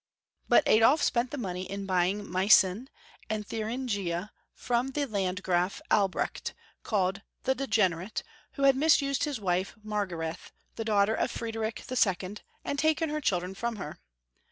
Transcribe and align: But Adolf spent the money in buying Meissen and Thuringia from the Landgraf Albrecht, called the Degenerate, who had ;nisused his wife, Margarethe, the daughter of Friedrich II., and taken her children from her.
But 0.49 0.63
Adolf 0.67 1.03
spent 1.03 1.29
the 1.29 1.37
money 1.37 1.61
in 1.69 1.85
buying 1.85 2.27
Meissen 2.27 2.89
and 3.29 3.45
Thuringia 3.45 4.31
from 4.51 4.87
the 4.93 5.05
Landgraf 5.05 5.79
Albrecht, 5.91 6.55
called 6.81 7.21
the 7.43 7.53
Degenerate, 7.53 8.23
who 8.53 8.63
had 8.63 8.75
;nisused 8.75 9.25
his 9.25 9.39
wife, 9.39 9.75
Margarethe, 9.85 10.49
the 10.75 10.85
daughter 10.85 11.13
of 11.13 11.29
Friedrich 11.29 11.83
II., 11.87 12.37
and 12.65 12.79
taken 12.79 13.09
her 13.09 13.21
children 13.21 13.53
from 13.53 13.75
her. 13.75 13.99